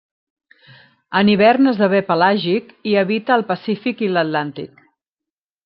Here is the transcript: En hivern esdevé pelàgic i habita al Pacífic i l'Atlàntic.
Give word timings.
En 1.19 1.29
hivern 1.33 1.71
esdevé 1.73 1.99
pelàgic 2.09 2.73
i 2.93 2.97
habita 3.03 3.37
al 3.39 3.47
Pacífic 3.53 4.05
i 4.09 4.13
l'Atlàntic. 4.15 4.85